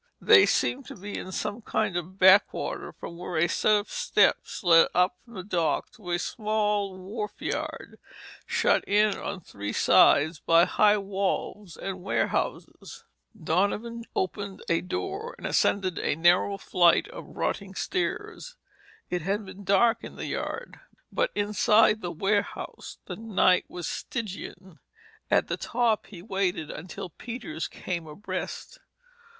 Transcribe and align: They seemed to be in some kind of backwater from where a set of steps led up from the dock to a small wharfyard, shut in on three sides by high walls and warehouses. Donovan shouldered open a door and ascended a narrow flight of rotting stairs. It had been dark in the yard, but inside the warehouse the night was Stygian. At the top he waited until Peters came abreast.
They 0.19 0.47
seemed 0.47 0.87
to 0.87 0.95
be 0.95 1.15
in 1.15 1.31
some 1.31 1.61
kind 1.61 1.95
of 1.95 2.17
backwater 2.17 2.91
from 2.91 3.19
where 3.19 3.37
a 3.37 3.47
set 3.47 3.75
of 3.75 3.91
steps 3.91 4.63
led 4.63 4.87
up 4.95 5.15
from 5.23 5.35
the 5.35 5.43
dock 5.43 5.91
to 5.91 6.09
a 6.09 6.17
small 6.17 6.97
wharfyard, 6.97 7.99
shut 8.47 8.83
in 8.87 9.15
on 9.15 9.41
three 9.41 9.71
sides 9.73 10.39
by 10.39 10.65
high 10.65 10.97
walls 10.97 11.77
and 11.77 12.01
warehouses. 12.01 13.03
Donovan 13.39 13.97
shouldered 14.05 14.11
open 14.15 14.59
a 14.67 14.81
door 14.81 15.35
and 15.37 15.45
ascended 15.45 15.99
a 15.99 16.15
narrow 16.15 16.57
flight 16.57 17.07
of 17.09 17.37
rotting 17.37 17.75
stairs. 17.75 18.55
It 19.11 19.21
had 19.21 19.45
been 19.45 19.63
dark 19.63 20.03
in 20.03 20.15
the 20.15 20.25
yard, 20.25 20.79
but 21.11 21.29
inside 21.35 22.01
the 22.01 22.09
warehouse 22.09 22.97
the 23.05 23.17
night 23.17 23.65
was 23.67 23.87
Stygian. 23.87 24.79
At 25.29 25.47
the 25.47 25.57
top 25.57 26.07
he 26.07 26.23
waited 26.23 26.71
until 26.71 27.11
Peters 27.11 27.67
came 27.67 28.07
abreast. 28.07 28.79